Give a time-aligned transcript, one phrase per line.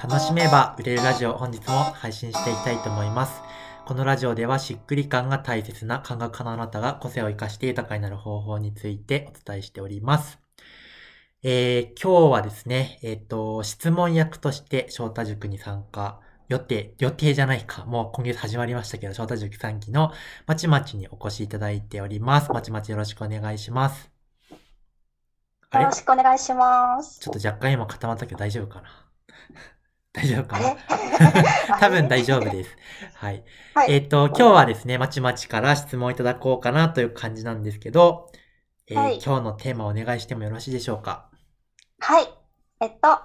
[0.00, 3.42] 楽しめば売れるラジオ本日も配信していきたいと思います。
[3.84, 10.38] このラジオではしっくり感が大切な感覚家のあなたが個性を生かして豊かになる方法についてお伝えしております。
[11.42, 17.84] えー、今日はですね、えっ、と、質問役として翔太塾に参加予定、予定じゃないか。
[17.84, 20.12] もう今月始まりましたけど、翔太塾3期の
[20.46, 22.52] まちまちにお越しいただいております。
[22.52, 24.12] まちまちよろしくお願いします。
[25.72, 27.18] よろしくお願いします。
[27.18, 29.08] ちょっと若干今固まったけど大丈夫かな？
[30.12, 30.70] 大丈夫かあな？
[30.70, 30.76] れ
[31.80, 32.76] 多分大丈夫です。
[33.14, 33.44] はい。
[33.74, 33.92] はい。
[33.92, 38.30] えっ、と、今日はですね、まちまちから質問いただこうかなという感じなんですけど、
[38.88, 41.30] えーはい今日のテーマをお願いしてもよろしいでしょうか？
[42.00, 42.28] はい。
[42.80, 43.20] えっと、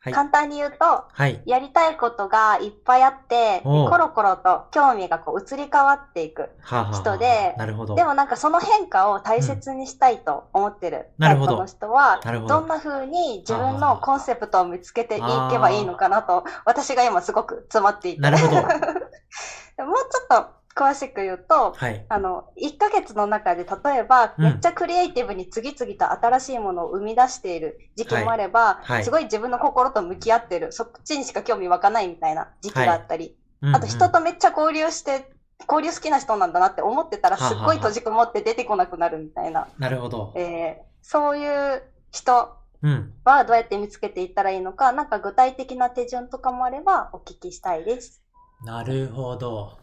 [0.00, 0.12] はい。
[0.12, 1.42] 簡単に言うと、はい。
[1.44, 6.42] やりたいことがいっぱいあって、コロコロと興味がこう移り変わっていく。
[6.42, 7.94] はあ、はあはあ、人でなるほど。
[7.96, 18.20] でもなんかその変化を大切にしたいと思ってるタイプの人は、なるほどどんな風に自分のコンセプトを見つけていけばいいのかなと、私が今すごく詰まっていて。
[18.20, 18.62] なるほど
[19.84, 22.06] もうちょっと詳しく言うと、はい。
[22.08, 35.26] あの、1ヶ月の中で例えば、うんめっちゃクリエイティブに次々と新しいものを生み出している時期もあれば、はいすごい自分の心と向き合ってる、そっちにしか興味湧かないみたいな時期があったり、うんあと人とめっちゃ交流して、
[35.68, 40.32] 交流好きな人なんだなって思ってたら、すっごい閉じこもって出てこなくなるみたいな、なるほど。
[40.36, 42.50] えーそういう人
[42.82, 43.12] うん。
[43.24, 48.22] はどうやって見つけていったらいいのか、なんか具体的な手順とかもあればお聞きしたいです。
[48.64, 49.78] なるほど。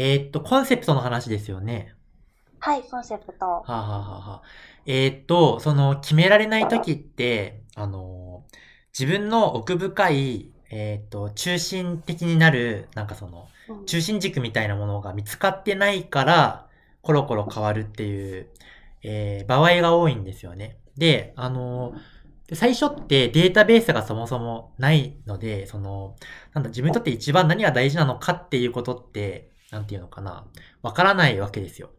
[0.00, 1.94] えーっと、コンセプトの話ですよね。
[2.60, 3.46] はい、コンセプト。
[3.62, 4.42] はあ、はあはあはあ、
[4.86, 8.44] えーっと、その、決められないときって、あの、
[8.98, 16.70] 自分の奥深い、えーっと、中心的になる、なんかその、うん中心軸みたいなものが見つかってないから、
[17.02, 18.48] コロコロ変わるっていう、
[19.02, 20.78] えー場合が多いんですよね。
[20.96, 21.94] で、あの、
[22.48, 26.16] で最初ってデータベースがそもそもないので、その、
[26.54, 30.46] なんだ、自分にとって一番何が大事なのかっていうことって、なんていうのかな、
[30.82, 31.90] わからないわけですよ。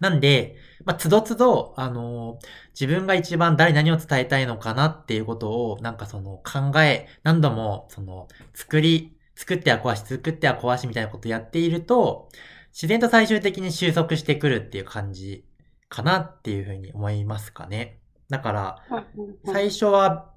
[0.00, 2.38] なんで、まあ、つどつど、あの
[2.70, 12.30] 自分が一番誰に何を伝えたいのかなっていうことを、なんかその考え、何度も、その、作り、作っては壊し、作っては壊しみたいなことをやっていると、
[12.72, 15.44] 自然と最終的に収束してくるっていう感じ
[15.88, 18.00] かなっていうふうに思いますかね。
[18.30, 18.76] だから、
[19.44, 20.32] 最初は、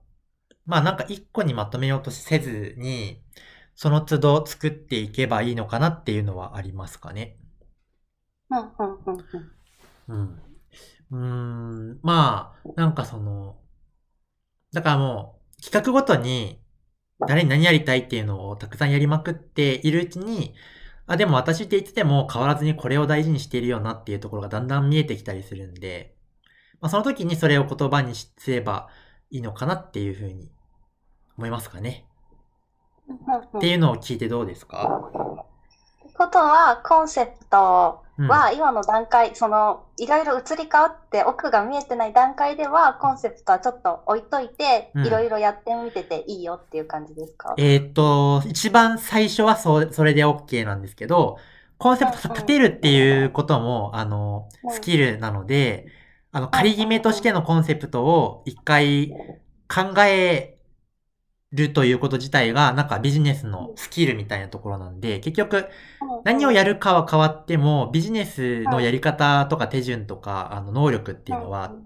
[0.65, 3.21] まあなんか一個にまとめようとせずに、
[3.75, 7.37] その都度作っていけばいいのかなっていうのはありますかね。
[10.07, 10.39] うん
[11.11, 13.57] うんまあ、なんかその、
[14.73, 16.59] だからもう、企画ごとに、
[17.27, 20.55] 誰に何やりたいっていうのをたくさんやりまくっているうちに、
[21.05, 26.15] あ、でも私って言ってても変わらずにこれを大事にしているよなっていうところがだんだん見えてきたりするんで、
[26.81, 28.89] まあその時にそれを言葉にすれば
[29.29, 30.51] いいのかなっていうふうに
[31.37, 32.07] 思いますかね。
[33.27, 35.11] うんうんうんっていうのを聞いてどうですか？
[36.15, 38.27] ことは、コンセプトうん。
[38.27, 45.07] は今の段階、その、いろいろ移り変わって奥が見えてない段階では、コンセプトはちょっと置いといて、うん。
[45.07, 47.55] いろいろやってみてていいよっていう感じですか？
[47.57, 51.39] えーっと、一番最初はそそれで OK なんですけど、
[51.79, 54.71] コンセプト立てるっていうことも、あの、うん。
[54.71, 55.87] スキルなので、
[56.31, 59.09] あの、仮決めとしてのコンセプトを一回
[59.67, 60.52] 考え
[61.53, 65.69] るということ自体が、なんかビジネスのスキルみたいなところなんで、結局、
[66.23, 71.77] 何をやるかは変わっても、ビジネスのやり方とか手順とか、あの、能力っていうのは、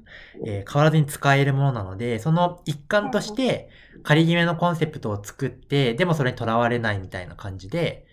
[0.43, 3.69] えー変わらずに使えるものなので、その一環として
[4.03, 8.05] 仮決めのコンセプトを作って、でもそれにとらわれないみたいな感じで、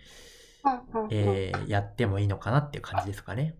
[1.09, 3.56] えーやってもいいのかなっていう感じですかね。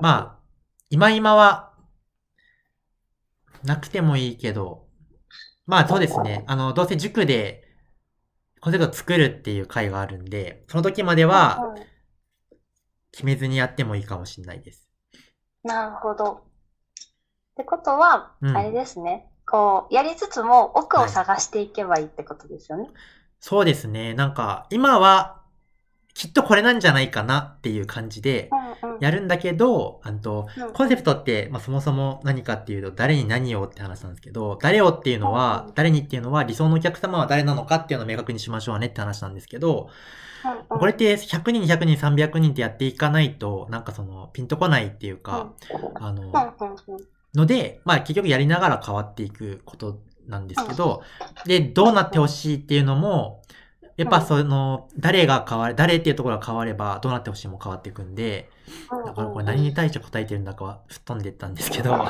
[0.00, 0.44] まあ、
[0.90, 1.72] 今今は、
[3.64, 4.86] なくてもいいけど、
[5.66, 6.44] まあそうですね。
[6.46, 7.64] あの、どうせ塾で
[8.60, 11.74] コンセプトを作るっていう回があるんで、その時までは
[13.12, 14.88] 決めずにやってもいいかもしれないです。
[15.64, 16.32] なるほど。
[16.32, 19.28] ってことは、うんあれですね。
[19.46, 22.88] こう、やりつつも奥を探していけばいいってことですよね。
[23.40, 24.14] そうですね。
[24.14, 25.41] なんか、今は、
[26.14, 28.50] きっとこれなんじゃないかなっていう感じで
[29.00, 30.72] やるんだけど、あとうん。
[30.72, 39.88] コンセプトって、まあ、そもそも何かっていうと、誰に何をって話なんですけど、誰をっていうのはうん、誰にっていうのは理想のお客様は誰なのかっていうのを明確にしましょうねって話なんですけど、うん
[40.68, 45.52] これって100人、200人、300人ってやっていかないと、なんかその、ピンとこないっていうか、
[45.94, 46.32] あの、
[47.34, 51.02] ので、まあ結局やりながら変わっていくことなんですけど、
[51.46, 53.42] で、どうなってほしいっていうのも、
[53.96, 58.50] やっぱその、誰が変わる、誰っていうところが変われば、どうなってほしいも変わっていくんで、
[59.06, 62.06] だからこれ何に対して答えてるんだかは吹っ飛んでったんですけど、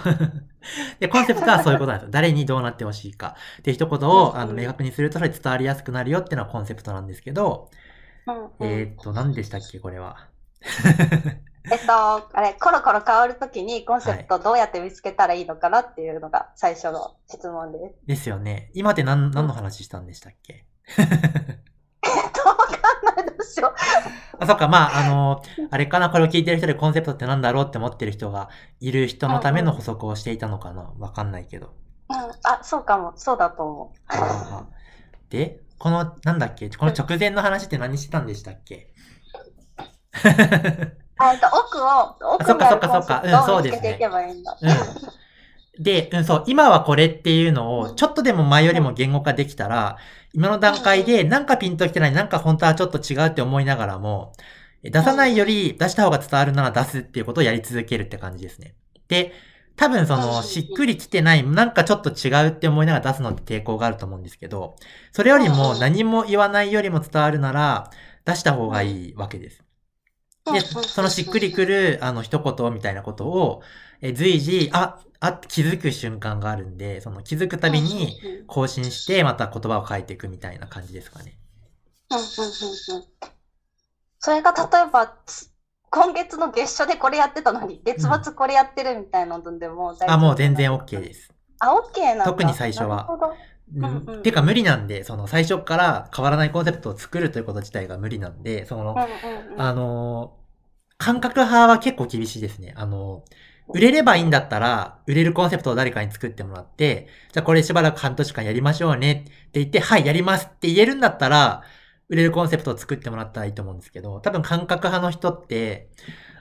[1.01, 2.11] で、コンセプトはそういうことなんですよ。
[2.13, 3.37] 誰にどうなってほしいか。
[3.59, 7.71] って一言をあの明確にするとそれ伝わりやすくなるよっていうのはコンセプトなんですけど、
[8.61, 10.29] えーっと、何でしたっけ、これは？
[11.71, 11.93] えっと、
[12.37, 18.07] あれ、コロコロ変わるときにコンセプトどうやって見つけたらいいのかなっていうのが最初の質問です。
[18.07, 18.71] ですよね。
[18.75, 20.65] 今って何何の話したんでしたっけ？
[20.99, 21.05] わ
[23.43, 24.45] かんないどうしよう。
[24.45, 28.49] あ、そっか、まあ、あの、あれかな、これを聞いてる人でコンセプトってなんだろうって思ってる人が
[28.81, 31.75] いる人のための補足をしていたのかなわかんないけど。
[32.09, 33.13] うん、あ、そうかも。
[33.17, 34.17] そうだと思う。
[35.31, 36.69] で、この、なんだっけ？
[36.71, 38.93] この直前の話って何してたんでしたっけ？
[41.19, 44.59] あえっと、奥を、奥そっかそっかそっかうんそうですねを見つけていけばいいんだ。
[44.61, 44.71] うん。
[45.79, 49.97] で、うん、そう、今はこれっていうのを、ちょっとでも前よりも言語化できたら、
[50.35, 54.33] 今の段階で、なんかピンときてない、なんか本当はちょっと違うって思いながらも、
[54.83, 58.75] 出さないより出した方が伝わるなら出すっていうことをやり続けるって感じですね。
[59.09, 59.33] で、
[59.77, 64.77] 多分その、しっくりきてない、なんかちょっと違うって思いながら出すのって抵抗があると思うんですけど、
[65.13, 67.91] それよりも何も言わないよりも伝わるなら、
[68.25, 69.65] 出した方がいいわけです。
[70.51, 70.61] で、
[70.91, 73.63] そのしっくりくる、あの、一言みたいなことを、
[74.01, 81.39] え随時、あ、あ、気づく瞬間があるんで、その気づくたびにうんうんうん更新して、また言葉を変えていくみたいな感じですかね。
[82.11, 83.23] うんうんうんうん
[84.21, 85.51] それが例えば、つ
[85.91, 91.33] 今月の月初でこれやってたのに、月末これやってるみたいなのでも大丈夫あ、もう全然 OK です。
[91.59, 92.25] あ、OK なんだ。
[92.31, 93.37] 特に最初はなるほど。
[93.75, 94.23] うん。
[94.23, 99.61] てか無理なんで、その最初から変わらないコンセプトを作るということ自体が無理なんで、その、うんうんうん。
[99.61, 100.43] あのー
[100.99, 102.75] 感覚派は結構厳しいですね。
[102.77, 103.33] あのー
[103.75, 111.63] 売れればいいんだったら、売れるコンセプトを誰かに作ってもらって、じゃあこれしばらく半年間やりましょうねって言って、はい、やりますって言えるんだったら、
[112.09, 115.91] 売れるコンセプトを作ってもらったらいいと思うんですけど、多分感覚派の人って、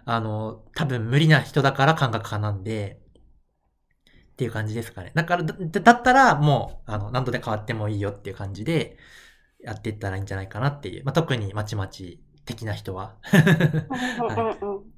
[0.06, 3.01] あの、多分無理な人だから感覚派なんで、
[4.42, 5.12] っていう感じですかね。
[5.14, 8.98] だから、だだったらもう、あの、何度で変わってもいいよっていう感じで、
[9.60, 11.06] やっていったらいいんじゃないかなっていう。
[11.06, 13.18] まあ、特にまちまち的な人は。
[13.32, 14.84] うんうんうんうん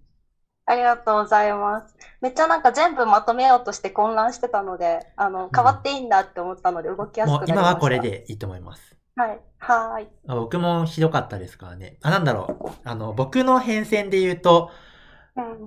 [0.66, 1.94] ありがとうございます。
[2.22, 7.74] めっちゃなんか全部まとめようとして混乱してたので、あの、変わっていいんだって思ったので動きやすくなりました。
[7.74, 8.00] はこれ。
[8.00, 8.96] でいいと思います。
[9.18, 9.42] はい。
[9.58, 10.08] はーい。
[10.26, 11.98] あ僕もひどかったですからね。
[12.02, 12.72] あ、なんだろう。
[12.86, 14.93] あの、僕の変遷で言うと、うん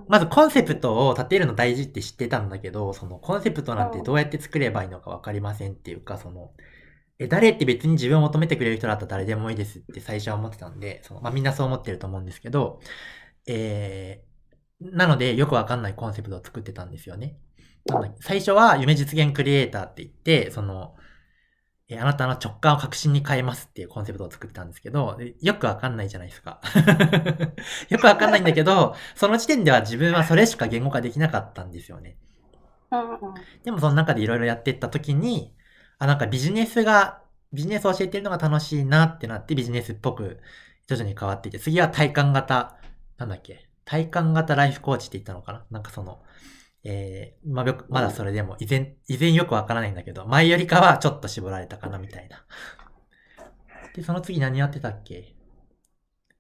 [0.08, 6.52] まずコンセプトを立てるの大事って知ってたんだけど、そのコンセプトなんてどうやって作ればいいのかわかりませんっていうか、その、
[7.18, 12.80] え、誰って別に自分を求めてくれる人だったら誰でもいいですって最初は思ってたんで、そのまあ、みんなそう思ってると思うんですけど、
[13.46, 17.38] えー、なのでよくわかんないコンセプトを作ってたんですよね。
[18.20, 20.96] 最初は夢実現クリエイターって言って、その、
[21.88, 26.60] えあなたの直感を確信に変えますっていうコンセプトを作ってたんですけど、でよくわかんないじゃないですか。
[27.88, 32.16] よくわかんないんだけど、その時点では自分はそれしか言語化できなかったんですよね。
[33.64, 35.54] でもその中でいろいろやっていった時に、
[35.98, 37.22] あ、なんかビジネスが、
[37.52, 40.40] ビジネスを教えてるのが楽しいなってなってビジネスっぽく
[40.86, 42.76] 徐々に変わっていて、次は体感型、
[43.18, 45.64] なんだっけ、体感型ライフコーチって言ったのかな？
[45.70, 46.20] なんかその、
[46.88, 52.44] えー、まあ、まだそれでも、依然、依然よくわからないんだけど、前よりかはちょっと絞られたかなみたいな。
[53.94, 55.34] で、その次何やってたっけ？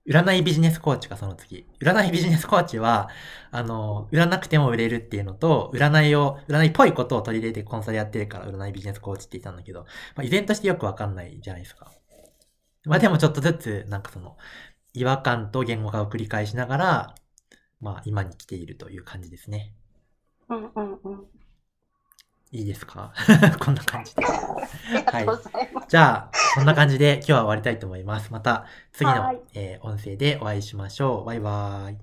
[0.08, 1.66] 占いビジネスコーチか、その次。
[1.80, 3.08] 占いビジネスコーチは、
[3.50, 9.80] あの、売らなくても売れるっていうのと、占いを、占いっぽいことを取り入れてコンサルやってるから、占いビジネスコーチって言ったんだけど、
[10.14, 11.90] まあ、依然としてよくわかんないじゃないですか。
[12.84, 14.36] まあでもちょっとずつ、なんかその、
[14.92, 17.14] 違和感と言語化を繰り返しながら、
[17.80, 19.74] まあ今に来ているという感じですね。
[20.48, 21.30] うんうんうん。
[22.52, 23.12] いいですか？
[23.60, 24.22] こんな感じで。
[24.24, 25.86] ありがとうござい。
[25.88, 28.32] じゃあ、そんな感じで今日は終わりたいと思います。
[28.32, 31.24] また次の、はいえー音声でお会いしましょう。
[31.24, 31.98] バイバーイ。